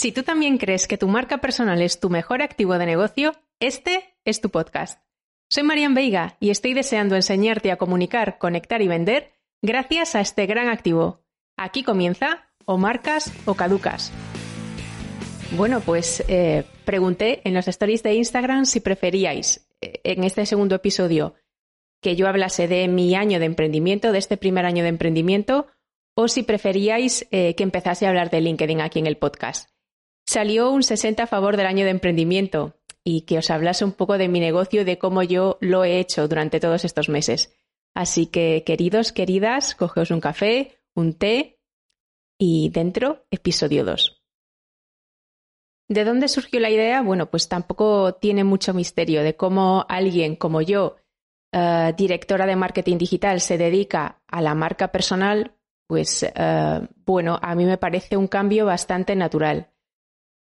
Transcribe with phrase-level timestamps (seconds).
[0.00, 4.16] Si tú también crees que tu marca personal es tu mejor activo de negocio, este
[4.24, 4.98] es tu podcast.
[5.50, 10.46] Soy Marian Veiga y estoy deseando enseñarte a comunicar, conectar y vender gracias a este
[10.46, 11.20] gran activo.
[11.58, 14.10] Aquí comienza o marcas o caducas.
[15.58, 20.76] Bueno, pues eh, pregunté en los stories de Instagram si preferíais eh, en este segundo
[20.76, 21.34] episodio
[22.00, 25.66] que yo hablase de mi año de emprendimiento, de este primer año de emprendimiento,
[26.14, 29.69] o si preferíais eh, que empezase a hablar de LinkedIn aquí en el podcast.
[30.30, 34.16] Salió un 60 a favor del año de emprendimiento y que os hablase un poco
[34.16, 37.52] de mi negocio y de cómo yo lo he hecho durante todos estos meses.
[37.96, 41.58] Así que, queridos, queridas, cogeos un café, un té
[42.38, 44.22] y dentro, episodio 2.
[45.88, 47.02] ¿De dónde surgió la idea?
[47.02, 50.94] Bueno, pues tampoco tiene mucho misterio de cómo alguien como yo,
[51.50, 55.56] eh, directora de marketing digital, se dedica a la marca personal,
[55.88, 59.70] pues eh, bueno, a mí me parece un cambio bastante natural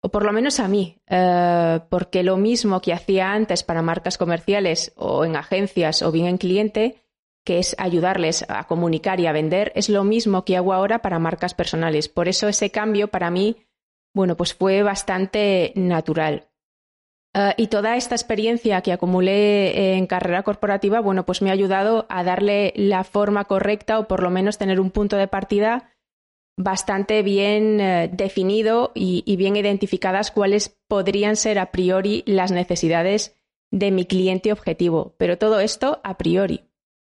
[0.01, 4.17] o por lo menos a mí, eh, porque lo mismo que hacía antes para marcas
[4.17, 7.03] comerciales o en agencias o bien en cliente,
[7.45, 11.19] que es ayudarles a comunicar y a vender, es lo mismo que hago ahora para
[11.19, 12.09] marcas personales.
[12.09, 13.67] Por eso ese cambio para mí,
[14.13, 16.49] bueno, pues fue bastante natural.
[17.33, 22.07] Eh, y toda esta experiencia que acumulé en carrera corporativa, bueno, pues me ha ayudado
[22.09, 25.91] a darle la forma correcta o por lo menos tener un punto de partida
[26.63, 33.35] bastante bien eh, definido y, bien identificadas cuáles podrían ser a priori las necesidades
[33.71, 35.15] de mi cliente objetivo.
[35.17, 36.65] Pero todo esto a priori.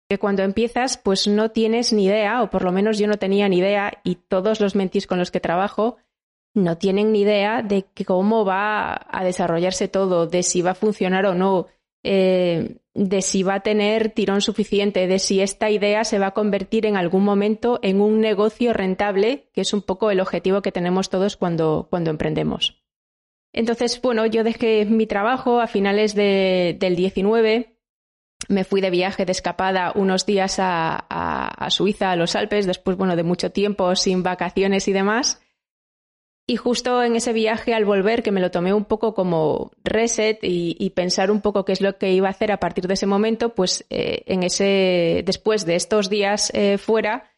[0.08, 3.48] Que cuando empiezas, pues no tienes ni idea, o por lo menos yo no tenía
[3.48, 5.96] ni idea, y todos los mentis con los que trabajo
[6.54, 11.26] no tienen ni idea de cómo va a desarrollarse todo, de si va a funcionar
[11.26, 11.66] o no,
[12.02, 16.34] eh, de si va a tener tirón suficiente, de si esta idea se va a
[16.34, 20.72] convertir en algún momento en un negocio rentable, que es un poco el objetivo que
[20.72, 22.82] tenemos todos cuando, cuando emprendemos.
[23.52, 27.78] Entonces, bueno, yo dejé mi trabajo a finales del 19,
[28.48, 32.96] me fui de viaje de escapada unos días a, a Suiza, a los Alpes, después,
[32.96, 35.42] bueno, de mucho tiempo sin vacaciones y demás.
[36.48, 40.38] Y justo en ese viaje al volver, que me lo tomé un poco como reset
[40.42, 43.06] y, pensar un poco qué es lo que iba a hacer a partir de ese
[43.06, 47.32] momento, pues eh, en ese, después de estos días eh, fuera,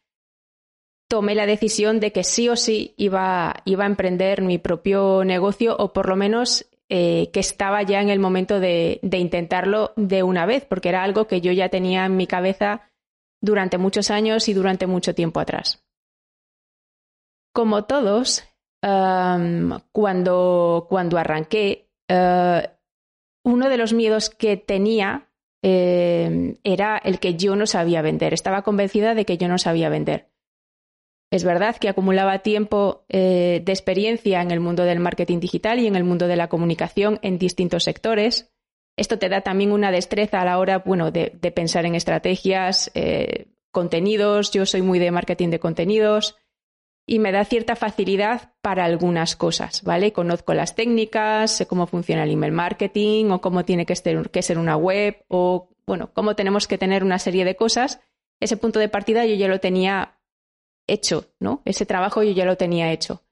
[1.09, 5.75] tomé la decisión de que sí o sí iba, iba a emprender mi propio negocio
[5.79, 10.23] o por lo menos eh, que estaba ya en el momento de, de intentarlo de
[10.23, 12.91] una vez, porque era algo que yo ya tenía en mi cabeza
[13.41, 15.83] durante muchos años y durante mucho tiempo atrás.
[17.55, 18.48] Como todos,
[18.81, 22.69] cuando, cuando arranqué, eh,
[23.44, 25.28] uno de los miedos que tenía
[25.62, 28.34] em, era el que yo no sabía vender.
[28.34, 30.28] Estaba convencida de que yo no sabía vender.
[31.31, 35.87] Es verdad que acumulaba tiempo eh, de experiencia en el mundo del marketing digital y
[35.87, 38.50] en el mundo de la comunicación en distintos sectores.
[38.97, 43.49] Esto te da también una destreza a la hora, bueno, de, pensar en estrategias, eh,
[43.71, 44.50] contenidos.
[44.53, 46.37] Yo soy muy de marketing de contenidos
[47.09, 50.13] y me da cierta facilidad para algunas cosas, ¿vale?
[50.13, 54.77] Conozco las técnicas, sé cómo funciona el email marketing o cómo tiene que ser, una
[54.77, 58.01] web o, bueno, cómo tenemos que tener una serie de cosas.
[58.41, 60.21] Ese punto de partida yo ya lo tenía
[60.87, 61.63] hecho, ¿no?
[61.65, 63.23] Ese trabajo yo ya lo tenía hecho.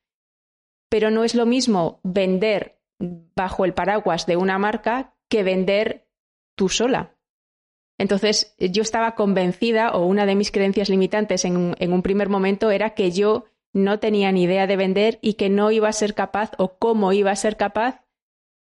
[0.88, 6.09] Pero no es lo mismo vender bajo el paraguas de una marca que vender
[6.56, 7.15] tú sola.
[7.98, 12.94] Entonces, yo estaba convencida, o una de mis creencias limitantes en un primer momento era
[12.94, 13.44] que yo
[13.76, 17.12] no tenía ni idea de vender y que no iba a ser capaz o cómo
[17.12, 18.00] iba a ser capaz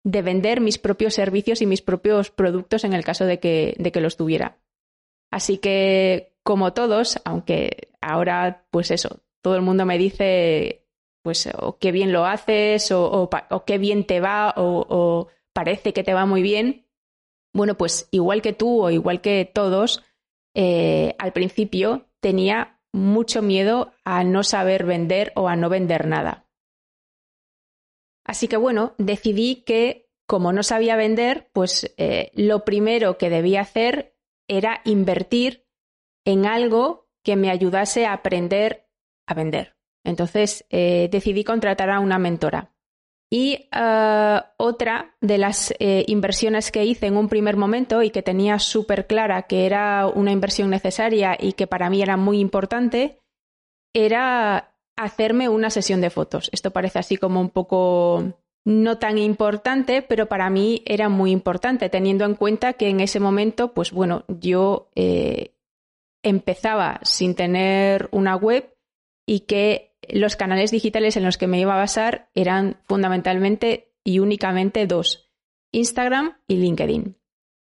[0.03, 3.93] de vender mis propios servicios y mis propios productos en el caso de que, de
[3.93, 4.59] que los tuviera.
[5.31, 10.84] Así que, como todos, aunque ahora, pues eso, todo el mundo me dice,
[11.22, 13.31] pues, o qué bien lo haces, o,
[13.65, 16.84] qué bien te va, o, parece que te va muy bien.
[17.53, 20.03] Bueno, pues igual que tú o igual que todos,
[20.55, 26.47] eh, al principio tenía mucho miedo a no saber vender o a no vender nada.
[28.25, 33.60] Así que bueno, decidí que como no sabía vender, pues eh, lo primero que debía
[33.60, 34.16] hacer
[34.48, 35.66] era invertir
[36.25, 38.89] en algo que me ayudase a aprender
[39.27, 39.77] a vender.
[40.04, 42.76] Entonces eh, decidí contratar a una mentora.
[43.31, 48.23] Y eh, otra de las eh, inversiones que hice en un primer momento y que
[48.23, 53.19] tenía súper clara que era una inversión necesaria y que para mí era muy importante,
[53.93, 56.49] era hacerme una sesión de fotos.
[56.53, 58.25] Esto parece así como un poco
[58.65, 63.21] no tan importante, pero para mí era muy importante, teniendo en cuenta que en ese
[63.21, 65.55] momento, pues bueno, yo eh,
[66.23, 68.75] empezaba sin tener una web
[69.25, 74.21] y que los canales digitales en los que me iba a basar eran fundamentalmente y
[74.21, 75.31] únicamente dos,
[75.72, 77.16] Instagram y LinkedIn.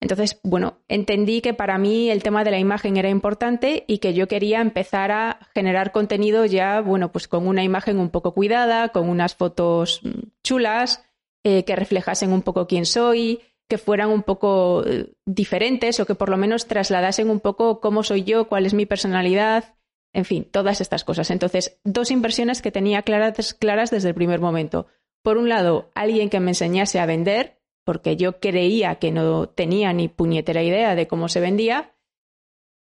[0.00, 4.14] Entonces, bueno, entendí que para mí el tema de la imagen era importante y que
[4.14, 8.90] yo quería empezar a generar contenido ya, bueno, pues con una imagen un poco cuidada,
[8.90, 11.04] con unas fotos mm, chulas,
[11.44, 16.14] eh, que reflejasen un poco quién soy, que fueran un poco eh, diferentes o que
[16.14, 19.74] por lo menos trasladasen un poco cómo soy yo, cuál es mi personalidad,
[20.12, 21.30] en fin, todas estas cosas.
[21.30, 24.86] Entonces, dos inversiones que tenía claras, claras desde el primer momento.
[25.22, 29.92] Por un lado, alguien que me enseñase a vender, porque yo creía que no tenía
[29.92, 31.94] ni puñetera idea de cómo se vendía,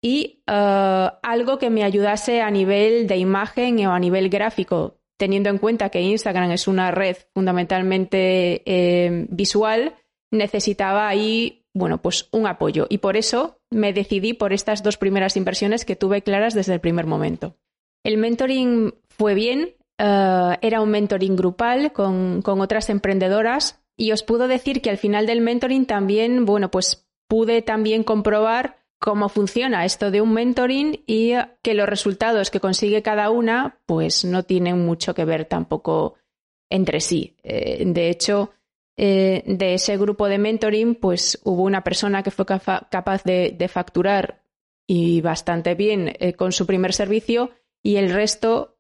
[0.02, 5.50] y eh, algo que me ayudase a nivel de imagen o a nivel gráfico, teniendo
[5.50, 9.96] en cuenta que Instagram es una red fundamentalmente eh, visual,
[10.32, 12.86] necesitaba ahí, bueno, pues un apoyo.
[12.90, 16.80] Y por eso me decidí por estas dos primeras inversiones que tuve claras desde el
[16.80, 17.56] primer momento.
[18.04, 24.24] El mentoring fue bien, eh, era un mentoring grupal con, con otras emprendedoras y os
[24.24, 29.84] puedo decir que al final del mentoring también, bueno, pues pude también comprobar cómo funciona
[29.84, 34.86] esto de un mentoring y que los resultados que consigue cada una pues no tienen
[34.86, 36.16] mucho que ver tampoco
[36.70, 37.36] entre sí.
[37.44, 38.52] Eh, de hecho,
[38.96, 44.44] eh, de ese grupo de mentoring, pues hubo una persona que fue capaz de, facturar
[44.88, 47.52] y bastante bien eh, con su primer servicio
[47.82, 48.78] y el resto,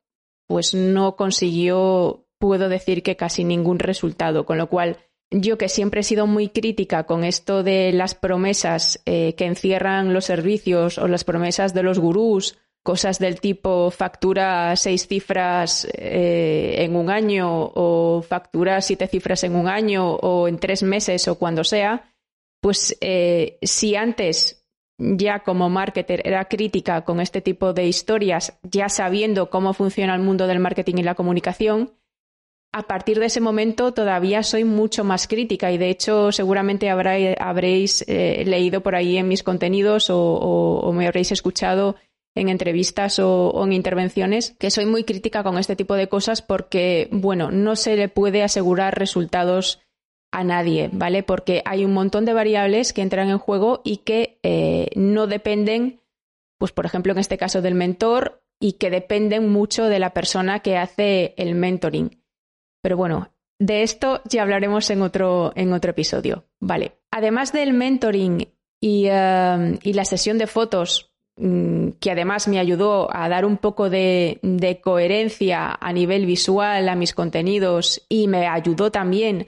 [0.47, 4.97] pues no consiguió, puedo decir que casi ningún resultado, con lo cual
[5.31, 10.13] yo que siempre he sido muy crítica con esto de las promesas eh, que encierran
[10.13, 16.75] los servicios o las promesas de los gurús cosas del tipo factura seis cifras eh,
[16.79, 21.39] en un año o factura siete cifras en un año o en tres meses o
[21.39, 22.13] cuando sea,
[22.61, 24.67] pues eh, si antes
[24.99, 30.21] ya como marketer era crítica con este tipo de historias, ya sabiendo cómo funciona el
[30.21, 31.93] mundo del marketing y la comunicación,
[32.73, 38.03] a partir de ese momento todavía soy mucho más crítica y de hecho seguramente habréis
[38.07, 41.95] eh, leído por ahí en mis contenidos o me habréis escuchado
[42.35, 47.07] en entrevistas o, en intervenciones que soy muy crítica con este tipo de cosas porque,
[47.11, 49.81] bueno, no se le puede asegurar resultados
[50.31, 51.21] a nadie, ¿vale?
[51.21, 56.01] Porque hay un montón de variables que entran en juego y que eh, no dependen,
[56.57, 60.61] pues por ejemplo en este caso del mentor y que dependen mucho de la persona
[60.61, 62.23] que hace el mentoring.
[62.81, 66.97] Pero bueno, de esto ya hablaremos en otro, en otro episodio, ¿vale?
[67.11, 68.47] Además del mentoring
[68.81, 73.89] y, eh, y la sesión de fotos que además me ayudó a dar un poco
[73.89, 74.39] de,
[74.83, 79.47] coherencia a nivel visual a mis contenidos y me ayudó también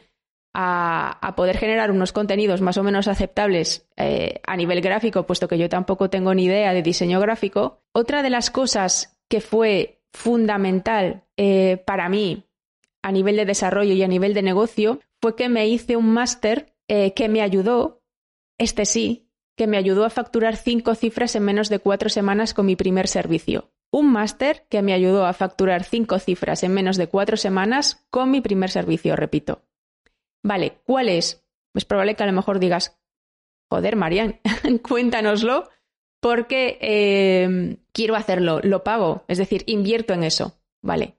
[0.56, 5.58] a, poder generar unos contenidos más o menos aceptables eh, a nivel gráfico, puesto que
[5.58, 7.84] yo tampoco tengo ni idea de diseño gráfico.
[7.94, 12.46] Otra de las cosas que fue fundamental eh, para mí
[13.04, 16.74] a nivel de desarrollo y a nivel de negocio fue que me hice un máster
[16.88, 18.02] eh, que me ayudó,
[18.58, 19.25] este sí,
[19.56, 23.08] que me ayudó a facturar cinco cifras en menos de cuatro semanas con mi primer
[23.08, 23.72] servicio.
[23.92, 28.32] Un máster que me ayudó a facturar cinco cifras en menos de cuatro semanas con
[28.32, 29.64] mi primer servicio, repito.
[30.44, 31.46] Vale, ¿cuál es?
[31.74, 33.00] Es probable que a lo mejor digas,
[33.70, 34.40] joder, Marian,
[34.88, 35.70] cuéntanoslo,
[36.20, 40.60] porque eh, quiero hacerlo, lo pago, es decir, invierto en eso.
[40.82, 41.18] Vale.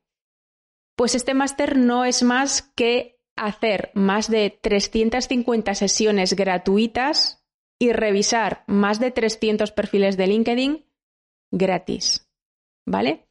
[0.97, 7.46] Pues este máster no es más que hacer más de 350 sesiones gratuitas
[7.79, 10.87] y revisar más de 300 perfiles de LinkedIn
[11.53, 12.29] gratis.
[12.87, 13.27] ¿Vale?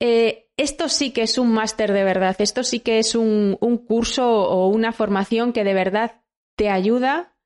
[0.00, 3.56] Eh, esto sí que es un máster de verdad, esto sí que es un,
[3.86, 6.22] curso o una formación que de verdad
[6.56, 7.36] te ayuda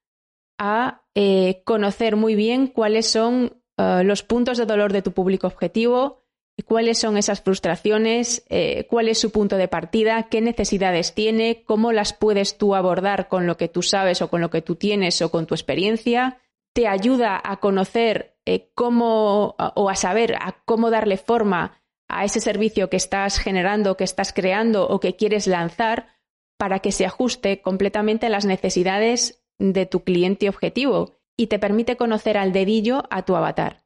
[0.58, 5.46] a eh, conocer muy bien cuáles son eh, los puntos de dolor de tu público
[5.46, 6.25] objetivo,
[6.64, 11.92] cuáles son esas frustraciones, eh, cuál es su punto de partida, qué necesidades tiene, cómo
[11.92, 15.20] las puedes tú abordar con lo que tú sabes o con lo que tú tienes
[15.20, 16.38] o con tu experiencia.
[16.72, 22.40] Te ayuda a conocer eh, cómo o a saber a cómo darle forma a ese
[22.40, 26.08] servicio que estás generando, que estás creando o que quieres lanzar
[26.56, 31.96] para que se ajuste completamente a las necesidades de tu cliente objetivo y te permite
[31.96, 33.85] conocer al dedillo a tu avatar.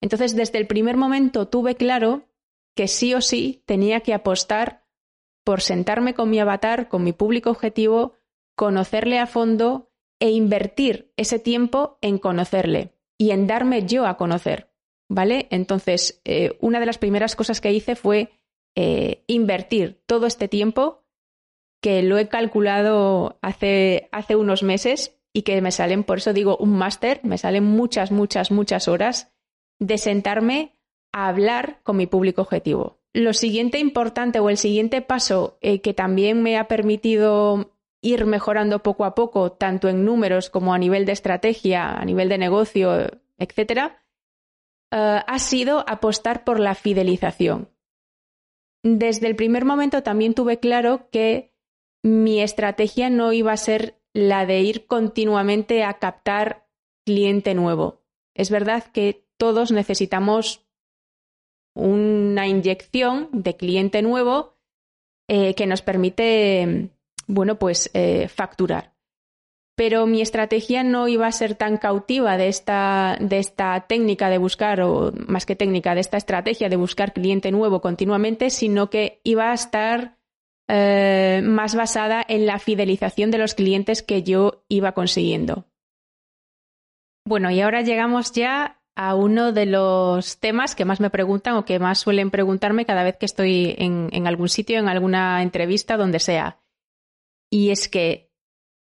[0.00, 2.28] Entonces, desde el primer momento tuve claro
[2.76, 4.84] que sí o sí tenía que apostar
[5.44, 8.14] por sentarme con mi avatar, con mi público objetivo,
[8.56, 14.72] conocerle a fondo e invertir ese tiempo en conocerle y en darme yo a conocer.
[15.08, 15.46] ¿Vale?
[15.50, 18.30] Entonces, eh, una de las primeras cosas que hice fue
[18.74, 21.04] eh, invertir todo este tiempo,
[21.80, 26.56] que lo he calculado hace, hace unos meses y que me salen, por eso digo,
[26.56, 29.35] un máster, me salen muchas, muchas, muchas horas
[29.78, 30.76] de sentarme
[31.12, 32.98] a hablar con mi público objetivo.
[33.12, 38.82] Lo siguiente importante o el siguiente paso eh, que también me ha permitido ir mejorando
[38.82, 43.06] poco a poco, tanto en números como a nivel de estrategia, a nivel de negocio,
[43.38, 44.04] etcétera,
[44.92, 47.70] eh, ha sido apostar por la fidelización.
[48.82, 51.52] Desde el primer momento también tuve claro que
[52.02, 56.68] mi estrategia no iba a ser la de ir continuamente a captar
[57.04, 58.04] cliente nuevo.
[58.34, 60.66] Es verdad que todos necesitamos
[61.74, 64.56] una inyección de cliente nuevo
[65.28, 66.90] eh, que nos permite,
[67.26, 68.94] bueno, pues eh, facturar.
[69.76, 74.38] Pero mi estrategia no iba a ser tan cautiva de esta, de esta técnica de
[74.38, 79.20] buscar, o más que técnica, de esta estrategia de buscar cliente nuevo continuamente, sino que
[79.22, 80.16] iba a estar
[80.68, 85.66] eh, más basada en la fidelización de los clientes que yo iba consiguiendo.
[87.26, 91.66] Bueno, y ahora llegamos ya a uno de los temas que más me preguntan o
[91.66, 96.18] que más suelen preguntarme cada vez que estoy en, algún sitio, en alguna entrevista, donde
[96.18, 96.58] sea.
[97.50, 98.32] Y es que,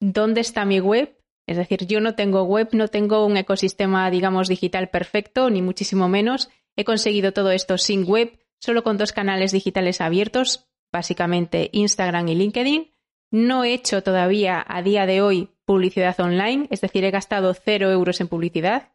[0.00, 1.18] ¿dónde está mi web?
[1.48, 6.08] Es decir, yo no tengo web, no tengo un ecosistema, digamos, digital perfecto, ni muchísimo
[6.08, 6.50] menos.
[6.76, 12.36] He conseguido todo esto sin web, solo con dos canales digitales abiertos, básicamente Instagram y
[12.36, 12.92] LinkedIn.
[13.32, 17.90] No he hecho todavía a día de hoy publicidad online, es decir, he gastado cero
[17.90, 18.92] euros en publicidad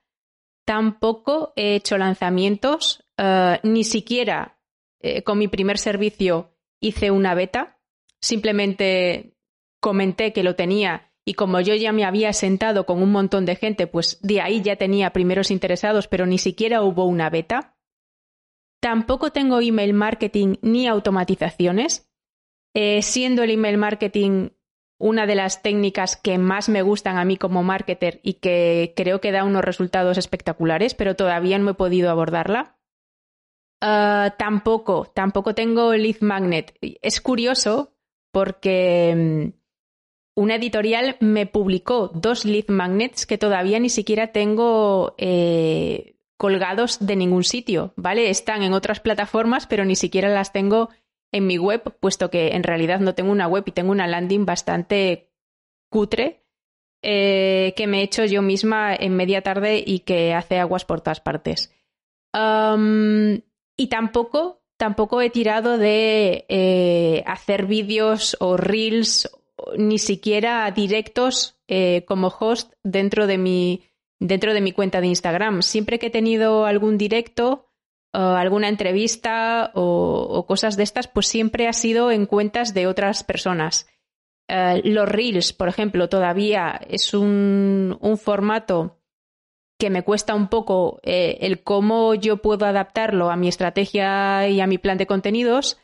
[0.65, 4.59] tampoco he hecho lanzamientos, eh, ni siquiera
[4.99, 7.79] eh, con mi primer servicio hice una beta,
[8.21, 9.35] simplemente
[9.79, 13.55] comenté que lo tenía y como yo ya me había sentado con un montón de
[13.55, 17.75] gente, pues de ahí ya tenía primeros interesados, pero ni siquiera hubo una beta.
[18.81, 22.11] Tampoco tengo email marketing ni automatizaciones,
[22.73, 24.49] eh, siendo el email marketing
[25.01, 29.19] una de las técnicas que más me gustan a mí como marketer y que creo
[29.19, 32.77] que da unos resultados espectaculares, pero todavía no he podido abordarla.
[33.81, 36.77] Ah, tampoco, tampoco tengo lead magnet.
[37.01, 37.93] Es curioso
[38.31, 46.15] porque mm, una editorial me publicó dos lead magnets que todavía ni siquiera tengo eh,
[46.37, 48.29] colgados de ningún sitio, ¿vale?
[48.29, 50.89] Están en otras plataformas, pero ni siquiera las tengo
[51.31, 54.45] en mi web, puesto que en realidad no tengo una web y tengo una landing
[54.45, 55.29] bastante
[55.89, 56.41] cutre
[57.03, 61.01] eh, que me he hecho yo misma en media tarde y que hace aguas por
[61.01, 61.73] todas partes.
[62.33, 69.29] y tampoco, tampoco he tirado de eh, hacer vídeos o reels,
[69.77, 73.83] ni siquiera directos eh, como host dentro de mi
[74.19, 75.63] dentro de mi cuenta de Instagram.
[75.63, 77.70] Siempre que he tenido algún directo,
[78.13, 83.87] alguna entrevista o, cosas de estas, pues siempre ha sido en cuentas de otras personas.
[84.47, 88.97] Eh, los reels, por ejemplo, todavía es un, formato
[89.79, 94.59] que me cuesta un poco eh, el cómo yo puedo adaptarlo a mi estrategia y
[94.61, 95.79] a mi plan de contenidos,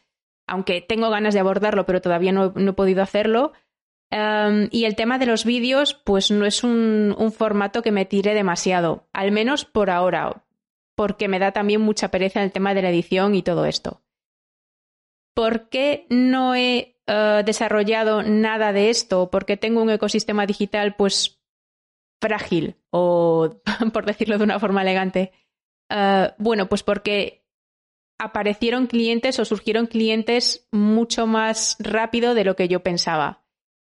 [0.47, 3.53] aunque tengo ganas de abordarlo, pero todavía no, he podido hacerlo.
[4.09, 8.33] Em, y el tema de los vídeos, pues no es un, formato que me tire
[8.33, 10.46] demasiado, al menos por ahora
[10.97, 14.01] porque me da también mucha pereza el tema de la edición y todo esto.
[15.35, 19.29] ¿Por qué no he eh, desarrollado nada de esto?
[19.29, 21.39] Porque tengo un ecosistema digital pues
[22.19, 23.61] frágil o
[23.93, 25.31] por decirlo de una forma elegante.
[25.91, 27.45] Eh, bueno, pues porque
[28.19, 33.45] aparecieron clientes o surgieron clientes mucho más rápido de lo que yo pensaba.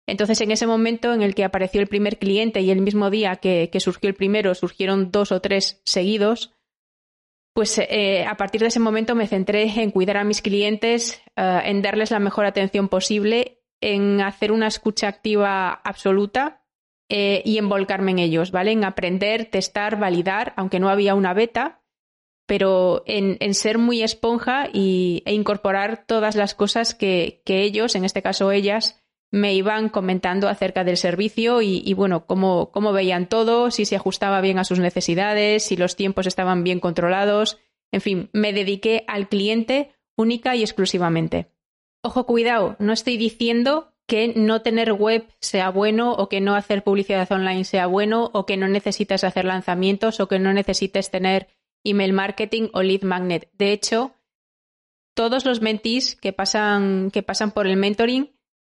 [0.08, 3.38] Entonces, en ese momento en el que apareció el primer cliente y el mismo día
[3.38, 6.59] que surgió el primero, surgieron dos o tres seguidos,
[7.54, 11.62] pues eh, a partir de ese momento me centré en cuidar a mis clientes, eh,
[11.66, 16.64] en darles la mejor atención posible, en hacer una escucha activa absoluta
[17.10, 18.72] eh, y en volcarme en ellos, ¿vale?
[18.72, 21.82] En aprender, testar, validar, aunque no había una beta,
[22.46, 28.06] pero en, ser muy esponja y, e incorporar todas las cosas que, que ellos, en
[28.06, 28.99] este caso ellas,
[29.32, 34.42] me iban comentando acerca del servicio y, bueno, cómo, cómo, veían todo, si se ajustaba
[34.42, 37.60] bien a sus necesidades, si los tiempos estaban bien controlados.
[37.92, 41.52] En fin, me dediqué al cliente única y exclusivamente.
[42.02, 46.84] Ojo, cuidado, no estoy diciendo que no tener web sea bueno o que no hacer
[46.84, 51.48] publicidad online sea bueno o que no necesites hacer lanzamientos o que no necesites tener
[51.84, 53.50] email marketing o lead magnet.
[53.54, 54.16] De hecho,
[55.14, 58.32] todos los mentees que pasan, que pasan por el mentoring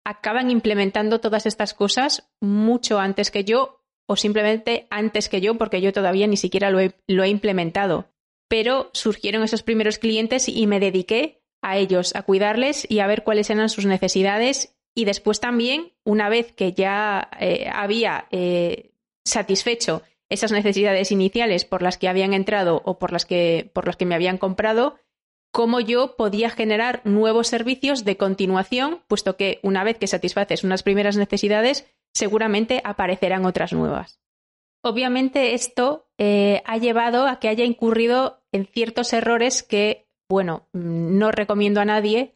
[0.04, 5.80] acaban implementando todas estas cosas mucho antes que yo o simplemente antes que yo porque
[5.80, 8.06] yo todavía ni siquiera lo he, implementado.
[8.48, 13.22] Pero surgieron esos primeros clientes y me dediqué a ellos, a cuidarles y a ver
[13.22, 18.90] cuáles eran sus necesidades y después también, una vez que ya eh, había eh,
[19.24, 23.96] satisfecho esas necesidades iniciales por las que habían entrado o por las que, por las
[23.96, 24.96] que me habían comprado,
[25.52, 30.82] cómo yo podía generar nuevos servicios de continuación, puesto que una vez que satisfaces unas
[30.82, 34.18] primeras necesidades, seguramente aparecerán otras nuevas.
[34.82, 41.30] Obviamente esto eh, ha llevado a que haya incurrido en ciertos errores que, bueno, no
[41.30, 42.34] recomiendo a nadie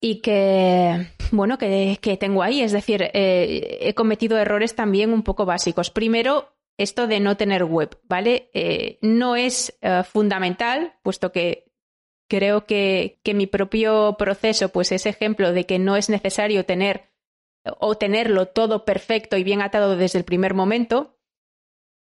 [0.00, 2.62] y que, bueno, que, tengo ahí.
[2.62, 5.90] Es decir, eh, he cometido errores también un poco básicos.
[5.90, 8.50] Primero, esto de no tener web, ¿vale?
[8.54, 9.78] Eh, no es
[10.10, 11.73] fundamental, puesto que
[12.28, 17.10] creo que, que, mi propio proceso, pues es ejemplo de que no es necesario tener
[17.64, 21.18] o tenerlo todo perfecto y bien atado desde el primer momento.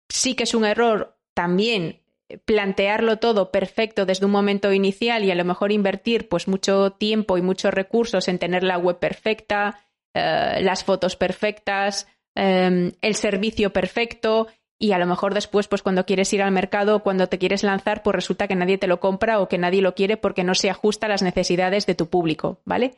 [0.09, 2.01] Sí que es un error también
[2.45, 7.37] plantearlo todo perfecto desde un momento inicial y a lo mejor invertir pues mucho tiempo
[7.37, 9.79] y muchos recursos en tener la web perfecta,
[10.13, 14.47] eh, las fotos perfectas, em, el servicio perfecto
[14.81, 18.01] y a lo mejor después pues cuando quieres ir al mercado, cuando te quieres lanzar,
[18.01, 20.71] pues resulta que nadie te lo compra o que nadie lo quiere porque no se
[20.71, 22.95] ajusta a las necesidades de tu público, ¿vale?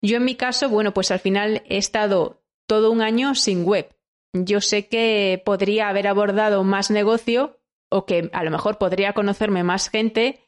[0.00, 3.92] Yo en mi caso, bueno, pues al final he estado todo un año sin web.
[4.34, 7.58] Yo sé que podría haber abordado más negocio
[7.90, 10.38] o que a lo mejor podría conocerme más gente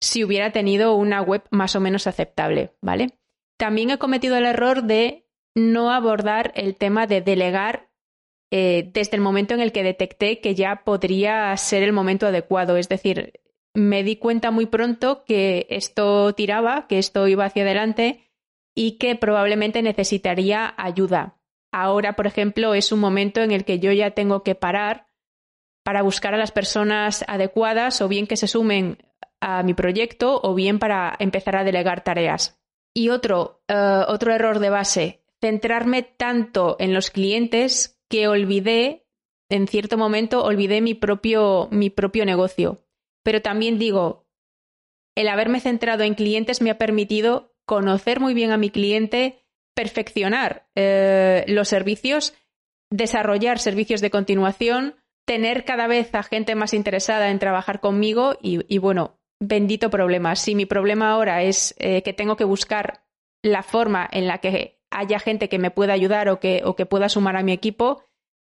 [0.00, 3.18] si hubiera tenido una web más o menos aceptable, ¿vale?
[3.58, 7.90] También he cometido el error de no abordar el tema de delegar
[8.50, 12.76] eh, desde el momento en el que detecté que ya podría ser el momento adecuado.
[12.76, 13.40] Es decir,
[13.74, 18.30] me di cuenta muy pronto que esto tiraba, que esto iba hacia adelante
[18.74, 21.36] y que probablemente necesitaría ayuda.
[21.72, 25.08] Ahora, por ejemplo, es un momento en el que yo ya tengo que parar
[25.84, 28.98] para buscar a las personas adecuadas o bien que se sumen
[29.40, 32.60] a mi proyecto o bien para empezar a delegar tareas.
[32.94, 39.06] Y otro, eh, otro error de base, centrarme tanto en los clientes que olvidé,
[39.48, 42.84] en cierto momento, olvidé mi propio, mi propio negocio.
[43.22, 44.26] Pero también digo,
[45.16, 49.44] el haberme centrado en clientes me ha permitido conocer muy bien a mi cliente,
[49.74, 52.34] perfeccionar eh, los servicios,
[52.90, 58.78] desarrollar servicios de continuación, tener cada vez a gente más interesada en trabajar conmigo y,
[58.78, 60.36] bueno, bendito problema.
[60.36, 63.04] Si mi problema ahora es eh, que tengo que buscar
[63.42, 66.86] la forma en la que haya gente que me pueda ayudar o que, o que
[66.86, 68.04] pueda sumar a mi equipo,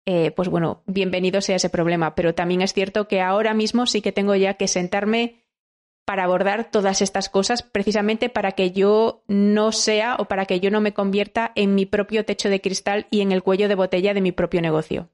[0.04, 2.14] eh, pues bueno, bienvenido sea ese problema.
[2.14, 5.44] Pero también es cierto que ahora mismo sí que tengo ya que sentarme
[6.04, 10.70] para abordar todas estas cosas, precisamente para que yo no sea o para que yo
[10.72, 14.12] no me convierta en mi propio techo de cristal y en el cuello de botella
[14.12, 15.10] de mi propio negocio.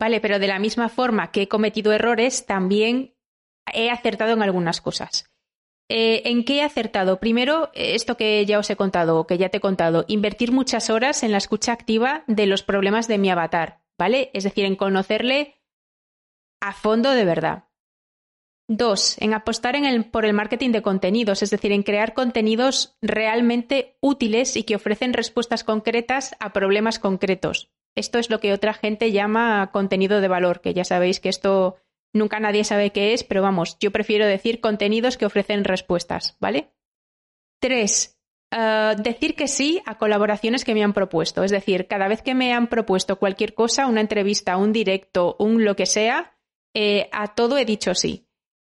[0.00, 3.14] Vale, pero de la misma forma que he cometido errores, también
[3.72, 5.30] he acertado en algunas cosas.
[5.90, 7.18] Eh, ¿En qué he acertado?
[7.18, 11.22] Primero, esto que ya os he contado, que ya te he contado, invertir muchas horas
[11.22, 14.30] en la escucha activa de los problemas de mi avatar, ¿vale?
[14.34, 15.54] Es decir, en conocerle
[16.60, 17.64] a fondo de verdad.
[18.70, 19.76] Dos, en apostar
[20.10, 25.14] por el marketing de contenidos, es decir, en crear contenidos realmente útiles y que ofrecen
[25.14, 27.70] respuestas concretas a problemas concretos.
[27.96, 31.76] Esto es lo que otra gente llama contenido de valor, que ya sabéis que esto
[32.12, 36.72] nunca nadie sabe qué es, pero vamos, yo prefiero decir contenidos que ofrecen respuestas, ¿vale?
[37.60, 38.18] Tres,
[38.50, 41.44] eh, decir que sí a colaboraciones que me han propuesto.
[41.44, 45.64] Es decir, cada vez que me han propuesto cualquier cosa, una entrevista, un directo, un
[45.64, 46.38] lo que sea,
[46.74, 48.26] eh, a todo he dicho sí.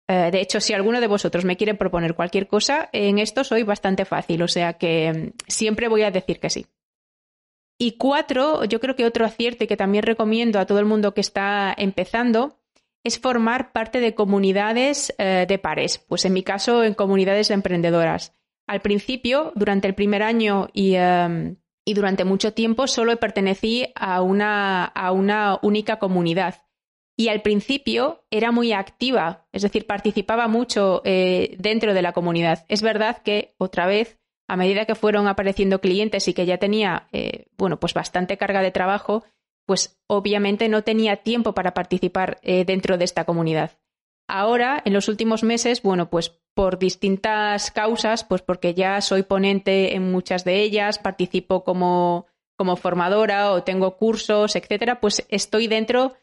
[0.10, 3.64] Eh, de hecho, si alguno de vosotros me quiere proponer cualquier cosa, en esto soy
[3.64, 6.66] bastante fácil, o sea que mm, siempre voy a decir que sí.
[7.80, 11.14] Y cuatro, yo creo que otro acierto y que también recomiendo a todo el mundo
[11.14, 12.58] que está empezando
[13.04, 18.34] es formar parte de comunidades eh, de pares, pues en mi caso en comunidades emprendedoras.
[18.68, 24.84] Al principio, durante el primer año y, em, durante mucho tiempo, solo pertenecí a una,
[24.84, 26.56] a una única comunidad
[27.18, 32.66] y al principio era muy activa, es decir, participaba mucho eh, dentro de la comunidad.
[32.70, 37.08] Es verdad que, otra vez, a medida que fueron apareciendo clientes y que ya tenía,
[37.12, 39.24] eh, bueno, pues bastante carga de trabajo,
[39.68, 43.78] pues obviamente no tenía tiempo para participar eh, dentro de esta comunidad.
[44.28, 49.96] Ahora, en los últimos meses, bueno, pues por distintas causas, pues porque ya soy ponente
[49.96, 56.16] en muchas de ellas, participo como, como formadora o tengo cursos, etcétera, pues estoy dentro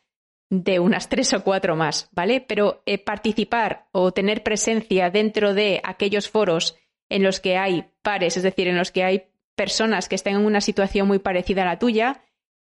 [0.51, 2.41] de unas tres o cuatro más, ¿vale?
[2.41, 6.77] Pero eh, participar o tener presencia dentro de aquellos foros
[7.11, 10.47] en los que hay pares, es decir, en los que hay personas que estén en
[10.47, 12.23] una situación muy parecida a la tuya,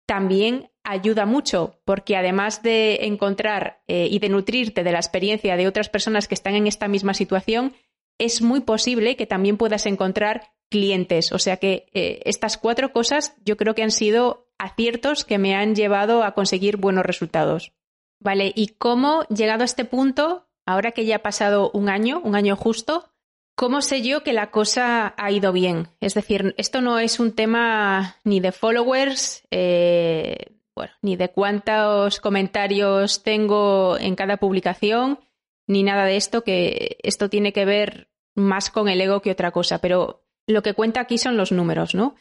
[0.07, 5.67] también ayuda mucho, porque además de encontrar eh, y de nutrirte de la experiencia de
[5.67, 7.75] otras personas que están en esta misma situación,
[8.19, 11.33] es muy posible que también puedas encontrar clientes.
[11.33, 15.55] O sea que eh, estas cuatro cosas yo creo que han sido aciertos que me
[15.55, 17.73] han llevado a conseguir buenos resultados.
[18.21, 18.53] ¿vale?
[18.55, 22.57] Y cómo, llegado a este punto, ahora que ya ha pasado un año, un año
[22.57, 23.13] justo,
[23.57, 25.89] ¿cómo sé yo que la cosa ha ido bien?
[26.01, 32.21] Es decir, esto no es un tema ni de followers, eh, bueno, ni de cuántos
[32.21, 35.19] comentarios tengo en cada publicación,
[35.67, 39.51] ni nada de esto, que esto tiene que ver más con el ego que otra
[39.51, 42.15] cosa, pero lo que cuenta aquí son los números, ¿no?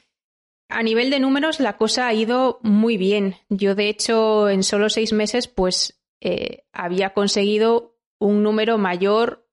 [0.69, 3.36] A nivel de números, la cosa ha ido muy bien.
[3.50, 9.45] Yo, de hecho, en solo seis meses, pues eh, había conseguido un número mayor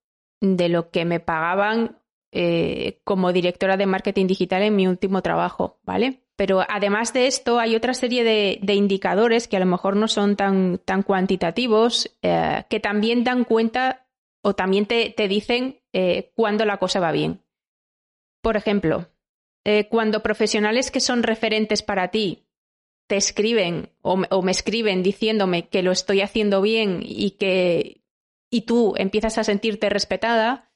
[0.43, 1.99] de lo que me pagaban
[2.31, 6.25] eh, como directora de marketing digital en mi último trabajo, ¿vale?
[6.37, 10.37] Pero además de esto, hay otra serie de, indicadores que a lo mejor no son
[10.37, 14.07] tan, tan cuantitativos, eh, que también dan cuenta
[14.43, 15.81] o también te, dicen
[16.35, 17.43] cuándo la cosa va bien.
[18.43, 19.07] Por ejemplo,
[19.65, 22.49] eh, cuando profesionales que son referentes para ti
[23.07, 28.02] te escriben o, me escriben diciéndome que lo estoy haciendo bien y que
[28.53, 30.71] y tú empiezas a sentirte respetada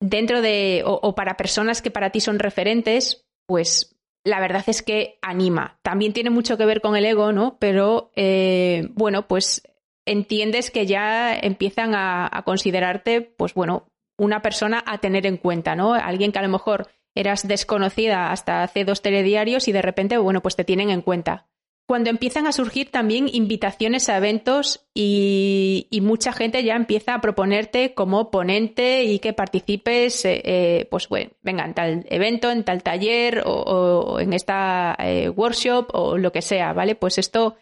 [0.00, 5.18] dentro de o, para personas que para ti son referentes, pues la verdad es que
[5.20, 5.80] anima.
[5.82, 7.58] También tiene mucho que ver con el ego, ¿no?
[7.58, 9.62] Pero eh, bueno, pues
[10.06, 15.74] entiendes que ya empiezan a, a considerarte, pues bueno, una persona a tener en cuenta,
[15.74, 15.94] ¿no?
[15.94, 20.40] Alguien que a lo mejor eras desconocida hasta hace dos telediarios y de repente, bueno,
[20.40, 21.48] pues te tienen en cuenta.
[21.86, 27.94] Cuando empiezan a surgir también invitaciones a eventos y, mucha gente ya empieza a proponerte
[27.94, 32.82] como ponente y que participes, eh, eh, pues bueno, venga, en tal evento, en tal
[32.82, 36.94] taller o, en esta eh, workshop o lo que sea, ¿vale?
[36.94, 37.56] Pues esto,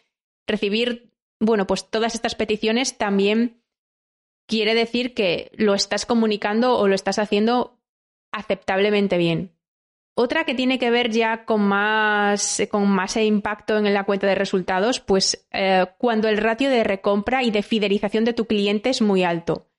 [0.47, 3.63] recibir, bueno, pues todas estas peticiones también
[4.47, 7.79] quiere decir que lo estás comunicando o lo estás haciendo
[8.33, 9.53] aceptablemente bien.
[10.23, 14.35] Otra que tiene que ver ya con más, con más impacto en la cuenta de
[14.35, 19.01] resultados, pues eh, cuando el ratio de recompra y de fidelización de tu cliente es
[19.01, 19.71] muy alto.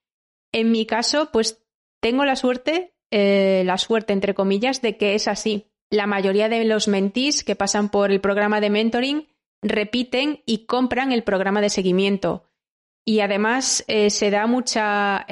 [0.52, 1.64] En mi caso, pues
[2.00, 5.68] tengo la suerte, eh, la suerte entre comillas, de que es así.
[5.92, 9.28] La mayoría de los mentís que pasan por el programa de mentoring
[9.62, 12.50] repiten y compran el programa de seguimiento.
[13.06, 15.24] Y además eh, se da mucha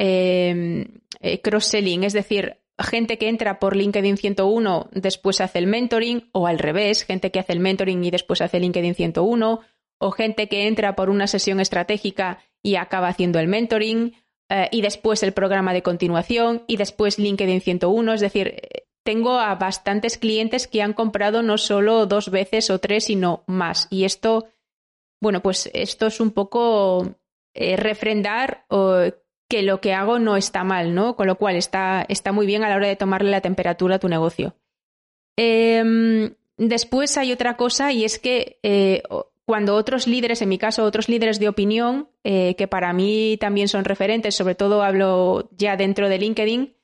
[1.41, 6.59] cross-selling, es decir, gente que entra por LinkedIn 101 después hace el mentoring, o al
[6.59, 9.59] revés, gente que hace el mentoring y después hace LinkedIn 101,
[9.99, 14.15] o gente que entra por una sesión estratégica y acaba haciendo el mentoring,
[14.49, 18.13] eh, y después el programa de continuación, y después LinkedIn 101.
[18.13, 18.61] Es decir,
[19.03, 23.87] tengo a bastantes clientes que han comprado no solo dos veces o tres, sino más.
[23.89, 24.47] Y esto,
[25.21, 27.15] bueno, pues esto es un poco
[27.53, 28.65] eh, refrendar
[29.49, 31.15] que lo que hago no está mal, ¿no?
[31.15, 33.99] Con lo cual está, está muy bien a la hora de tomarle la temperatura a
[33.99, 34.55] tu negocio.
[35.35, 39.01] Em, después hay otra cosa y es que eh,
[39.45, 43.67] cuando otros líderes, en mi caso, otros líderes de opinión, eh, que para mí también
[43.67, 46.75] son referentes, sobre todo hablo ya dentro de LinkedIn,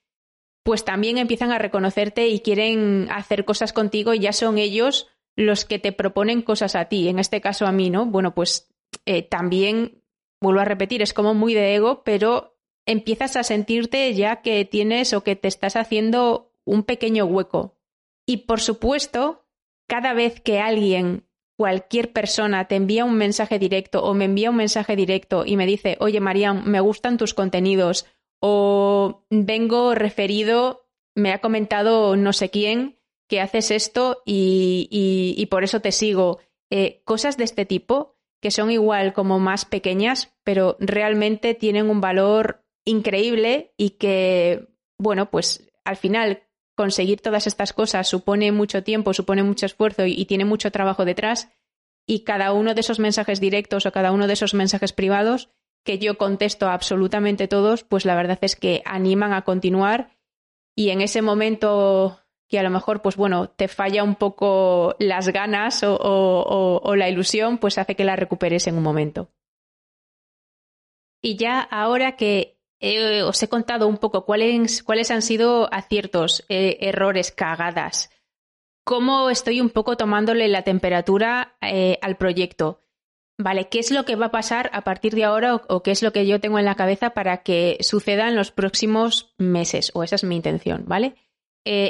[0.63, 5.65] pues también empiezan a reconocerte y quieren hacer cosas contigo y ya son ellos los
[5.65, 8.07] que te proponen cosas a ti, en este caso a mí, ¿no?
[8.07, 8.67] Bueno, pues
[9.05, 10.01] eh, también,
[10.41, 12.54] vuelvo a repetir, es como muy de ego, pero
[12.85, 17.77] empiezas a sentirte ya que tienes o que te estás haciendo un pequeño hueco.
[18.25, 19.45] Y por supuesto,
[19.87, 24.57] cada vez que alguien, cualquier persona, te envía un mensaje directo o me envía un
[24.57, 28.05] mensaje directo y me dice, oye Marian, me gustan tus contenidos
[28.39, 35.79] o vengo referido, me ha comentado no sé quién que haces esto y, por eso
[35.79, 36.39] te sigo.
[36.69, 42.01] Eh, cosas de este tipo que son igual como más pequeñas, pero realmente tienen un
[42.01, 44.67] valor increíble y que,
[44.97, 46.43] bueno, pues al final
[46.75, 51.49] conseguir todas estas cosas supone mucho tiempo, supone mucho esfuerzo y, tiene mucho trabajo detrás.
[52.07, 55.49] Y cada uno de esos mensajes directos o cada uno de esos mensajes privados
[55.83, 60.15] que yo contesto absolutamente todos, pues la verdad es que animan a continuar
[60.75, 65.29] y en ese momento que a lo mejor, pues bueno, te falla un poco las
[65.29, 69.29] ganas o, la ilusión, pues hace que la recuperes en un momento.
[71.23, 72.54] Y ya ahora que
[72.87, 78.11] eh, os he contado un poco cuáles, cuáles han sido aciertos, eh, errores, cagadas,
[78.83, 82.81] cómo estoy un poco tomándole la temperatura eh, al proyecto.
[83.39, 86.03] Vale, ¿qué es lo que va a pasar a partir de ahora o, qué es
[86.03, 89.91] lo que yo tengo en la cabeza para que suceda en los próximos meses?
[89.95, 91.15] O esa es mi intención, ¿vale?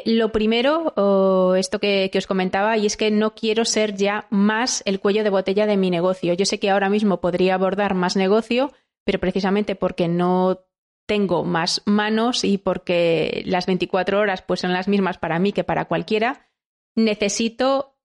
[0.05, 4.81] lo primero, esto que, que, os comentaba, y es que no quiero ser ya más
[4.85, 6.33] el cuello de botella de mi negocio.
[6.33, 8.71] Yo sé que ahora mismo podría abordar más negocio,
[9.03, 10.65] pero precisamente porque no
[11.05, 15.63] tengo más manos y porque las 24 horas pues son las mismas para mí que
[15.63, 16.47] para cualquiera,
[16.95, 17.95] necesito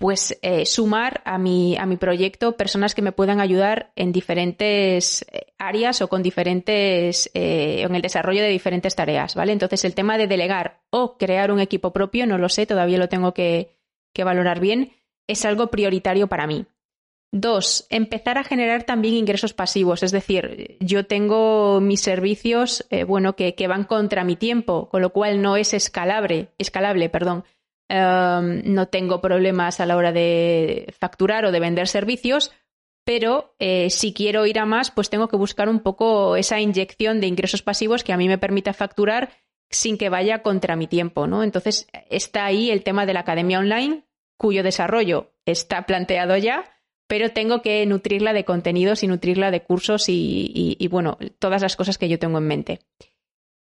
[0.00, 5.26] pues eh, sumar a mi, a mi proyecto personas que me puedan ayudar en diferentes
[5.30, 9.52] eh, áreas o con diferentes, eh, en el desarrollo de diferentes tareas, ¿vale?
[9.52, 13.10] Entonces el tema de delegar o crear un equipo propio, no lo sé, todavía lo
[13.10, 13.76] tengo que,
[14.14, 14.92] que valorar bien,
[15.26, 16.64] es algo prioritario para mí.
[17.32, 23.54] Dos, empezar a generar también ingresos pasivos, es decir, yo tengo mis servicios, bueno, que,
[23.68, 27.44] van contra mi tiempo, con lo cual no es escalable, escalable, perdón.
[27.88, 32.52] Um, no tengo problemas a la hora de facturar o de vender servicios,
[33.04, 37.20] pero eh, si quiero ir a más, pues tengo que buscar un poco esa inyección
[37.20, 39.30] de ingresos pasivos que a mí me permita facturar
[39.70, 41.42] sin que vaya contra mi tiempo, ¿no?
[41.42, 44.04] Entonces está ahí el tema de la academia online,
[44.36, 46.64] cuyo desarrollo está planteado ya,
[47.10, 51.98] pero tengo que nutrirla de contenidos y nutrirla de cursos y bueno, todas las cosas
[51.98, 52.78] que yo tengo en mente.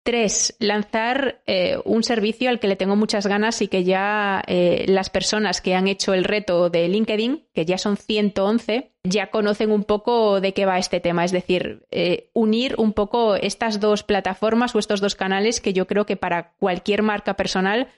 [0.09, 4.85] Tres, lanzar eh, un servicio al que le tengo muchas ganas y que ya eh,
[4.87, 9.71] las personas que han hecho el reto de LinkedIn, que ya son 111, ya conocen
[9.71, 11.25] un poco de qué va este tema.
[11.25, 15.85] Es decir, eh, unir un poco estas dos plataformas o estos dos canales que yo
[15.85, 17.89] creo que para cualquier marca personal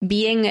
[0.00, 0.46] bien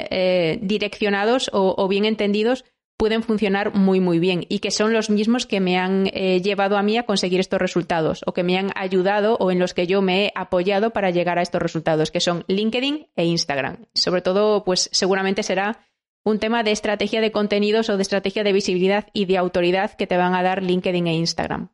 [0.62, 2.65] direccionados o bien entendidos
[2.99, 6.75] pueden funcionar muy, muy bien y que son los mismos que me han eh, llevado
[6.75, 9.88] a mí a conseguir estos resultados o que me han ayudado o en los que
[9.88, 13.85] yo me he apoyado para llegar a estos resultados, que son LinkedIn e Instagram.
[13.93, 15.79] Sobre todo, pues seguramente será
[16.25, 20.05] un tema de estrategia de contenidos o de estrategia de visibilidad y de autoridad que
[20.05, 21.69] te van a dar LinkedIn e Instagram.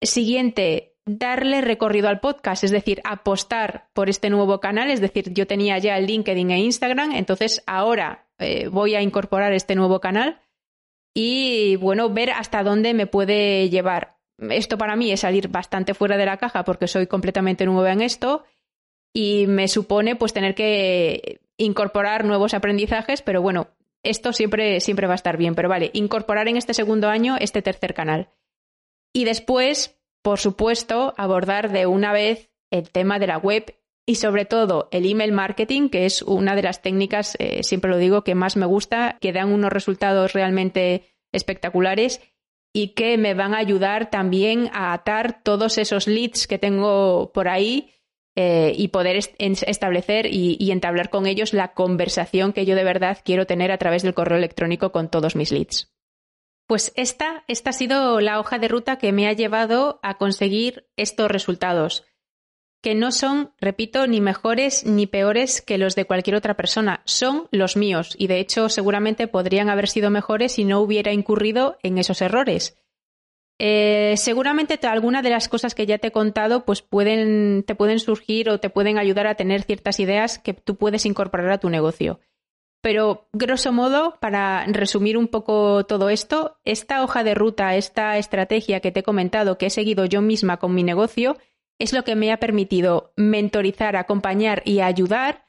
[0.00, 5.46] Siguiente, darle recorrido al podcast, es decir, apostar por este nuevo canal, es decir, yo
[5.46, 10.40] tenía ya LinkedIn e Instagram, entonces ahora eh, voy a incorporar este nuevo canal
[11.18, 14.18] y bueno, ver hasta dónde me puede llevar.
[14.50, 18.02] Esto para mí es salir bastante fuera de la caja porque soy completamente nueva en
[18.02, 18.44] esto
[19.14, 23.68] y me supone pues tener que incorporar nuevos aprendizajes, pero bueno,
[24.02, 25.54] esto siempre, siempre va a estar bien.
[25.54, 28.28] Pero vale, incorporar en este segundo año este tercer canal.
[29.14, 33.74] Y después, por supuesto, abordar de una vez el tema de la web
[34.06, 37.98] y sobre todo el email marketing, que es una de las técnicas, eh, siempre lo
[37.98, 42.20] digo, que más me gusta, que dan unos resultados realmente espectaculares
[42.72, 47.48] y que me van a ayudar también a atar todos esos leads que tengo por
[47.48, 47.90] ahí
[48.36, 53.46] eh, y poder establecer y, entablar con ellos la conversación que yo de verdad quiero
[53.46, 55.90] tener a través del correo electrónico con todos mis leads.
[56.68, 60.86] Pues esta, esta ha sido la hoja de ruta que me ha llevado a conseguir
[60.96, 62.04] estos resultados
[62.82, 67.48] que no son, repito, ni mejores ni peores que los de cualquier otra persona, son
[67.50, 71.98] los míos y de hecho seguramente podrían haber sido mejores si no hubiera incurrido en
[71.98, 72.76] esos errores.
[73.58, 77.98] Eh, seguramente alguna de las cosas que ya te he contado pues pueden, te pueden
[77.98, 81.70] surgir o te pueden ayudar a tener ciertas ideas que tú puedes incorporar a tu
[81.70, 82.20] negocio.
[82.82, 88.78] Pero, grosso modo, para resumir un poco todo esto, esta hoja de ruta, esta estrategia
[88.78, 91.36] que te he comentado, que he seguido yo misma con mi negocio,
[91.78, 95.46] es lo que me ha permitido mentorizar, acompañar y ayudar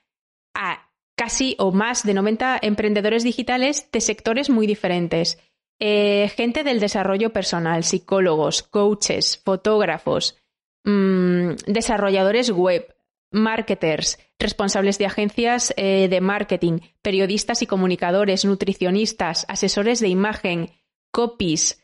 [0.53, 5.39] a casi o más de 90 emprendedores digitales de sectores muy diferentes.
[5.79, 10.37] Eh, gente del desarrollo personal, psicólogos, coaches, fotógrafos,
[10.83, 12.95] mm, desarrolladores web,
[13.31, 20.71] marketers, responsables de agencias eh, de marketing, periodistas y comunicadores, nutricionistas, asesores de imagen,
[21.11, 21.83] copies,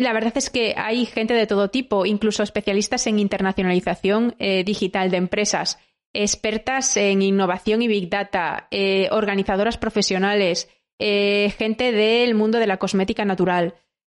[0.00, 5.10] la verdad es que hay gente de todo tipo, incluso especialistas en internacionalización eh, digital
[5.10, 5.78] de empresas,
[6.12, 12.78] expertas en innovación y big data, eh, organizadoras profesionales, eh, gente del mundo de la
[12.78, 13.74] cosmética natural,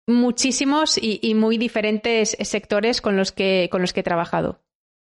[0.07, 4.61] muchísimos y, muy diferentes sectores con los que, con los que he trabajado.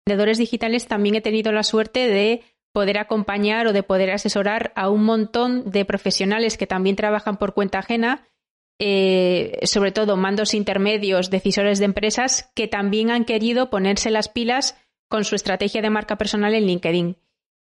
[0.07, 4.91] Vendedores digitales también he tenido la suerte de poder acompañar o de poder asesorar a
[4.91, 8.29] un montón de profesionales que también trabajan por cuenta ajena
[8.79, 14.77] eh, sobre todo mandos intermedios, decisores de empresas que también han querido ponerse las pilas
[15.09, 17.17] con su estrategia de marca personal en LinkedIn.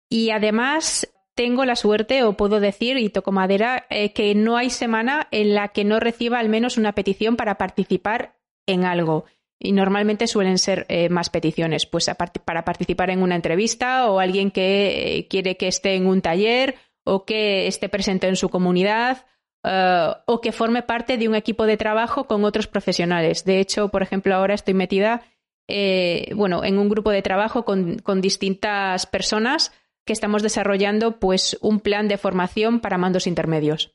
[0.10, 4.70] Y además tengo la suerte, o puedo decir, y toco madera, eh, que no hay
[4.70, 9.26] semana en la que no reciba al menos una petición para participar en algo.
[9.60, 12.10] Y normalmente suelen ser eh, más peticiones, pues
[12.44, 17.24] para participar en una entrevista o alguien que quiere que esté en un taller o
[17.24, 19.26] que esté presente en su comunidad
[19.70, 23.44] eh, o que forme parte de un equipo de trabajo con otros profesionales.
[23.44, 25.24] De hecho, por ejemplo, ahora estoy metida
[25.68, 29.74] eh, bueno, en un grupo de trabajo con, distintas personas
[30.06, 33.94] que estamos desarrollando pues, un plan de formación para mandos intermedios.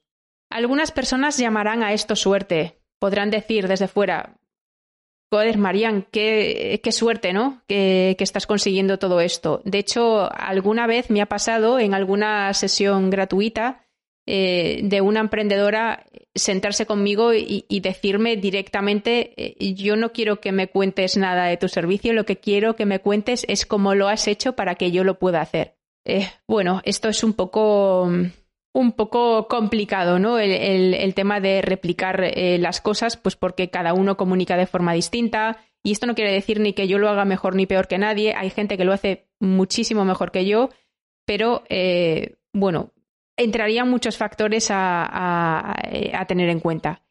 [0.51, 2.79] Algunas personas llamarán a esto suerte.
[2.99, 4.39] Podrán decir desde fuera,
[5.31, 7.63] joder, Marian, qué, qué suerte, ¿no?
[7.67, 9.63] Que, que, estás consiguiendo todo esto.
[9.65, 13.87] De hecho, alguna vez me ha pasado en alguna sesión gratuita
[14.25, 20.69] eh, de una emprendedora sentarse conmigo y, decirme directamente, eh, yo no quiero que me
[20.69, 24.29] cuentes nada de tu servicio, lo que quiero que me cuentes es cómo lo has
[24.29, 25.75] hecho para que yo lo pueda hacer.
[26.05, 28.05] Eh, bueno, esto es un poco,
[28.73, 30.39] un poco complicado, ¿no?
[30.39, 35.59] El, tema de replicar las cosas, pues porque cada uno comunica de forma distinta.
[35.83, 38.35] Y esto no quiere decir ni que yo lo haga mejor ni peor que nadie.
[38.37, 40.71] Hay gente que lo hace muchísimo mejor que yo,
[41.27, 41.65] pero
[42.53, 42.92] bueno,
[43.37, 45.75] entrarían muchos factores a,
[46.29, 47.03] tener en cuenta.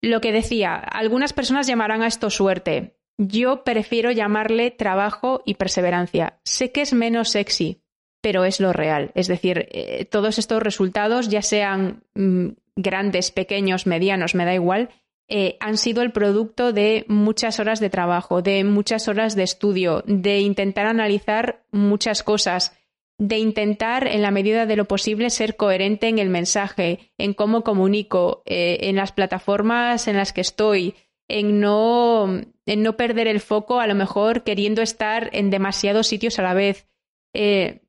[0.00, 2.96] Lo que decía, algunas personas llamarán a esto suerte.
[3.18, 6.38] Yo prefiero llamarle trabajo y perseverancia.
[6.44, 7.82] Sé que es menos sexy,
[8.20, 9.10] pero es lo real.
[9.14, 14.90] Es decir, eh, todos estos resultados, ya sean mm, grandes, pequeños, medianos, me da igual,
[15.30, 20.02] eh, han sido el producto de muchas horas de trabajo, de muchas horas de estudio,
[20.06, 22.78] de intentar analizar muchas cosas,
[23.18, 27.64] de intentar, en la medida de lo posible, ser coherente en el mensaje, en cómo
[27.64, 30.94] comunico, eh, en las plataformas en las que estoy,
[31.26, 36.38] en no, en no perder el foco, a lo mejor queriendo estar en demasiados sitios
[36.38, 36.86] a la vez.
[37.34, 37.82] Eh,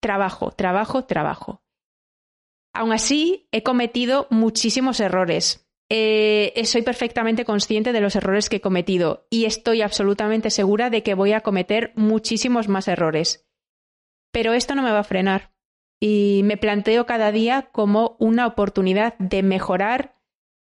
[0.00, 1.62] trabajo, trabajo, trabajo.
[2.72, 5.68] Aún así, he cometido muchísimos errores.
[5.90, 11.02] Eh, soy perfectamente consciente de los errores que he cometido y estoy absolutamente segura de
[11.02, 13.46] que voy a cometer muchísimos más errores.
[14.34, 15.52] Pero esto no me va a frenar
[16.00, 20.16] y me planteo cada día como una oportunidad de mejorar,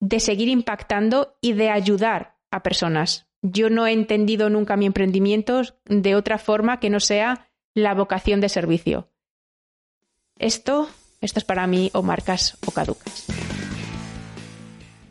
[0.01, 3.29] de seguir impactando y de ayudar a personas.
[3.41, 8.41] Yo no he entendido nunca mi emprendimiento de otra forma que no sea la vocación
[8.41, 9.13] de servicio.
[10.41, 10.89] Esto,
[11.21, 13.29] esto es para mí o marcas o caducas.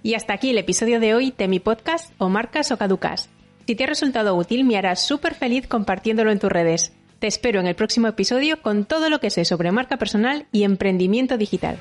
[0.03, 3.29] Y hasta aquí el episodio de hoy de mi podcast o marcas o caducas.
[3.65, 6.91] Si te ha resultado útil, me harás súper feliz compartiéndolo en tus redes.
[7.21, 10.63] Te espero en el próximo episodio con todo lo que sé sobre marca personal y
[10.63, 11.77] emprendimiento digital.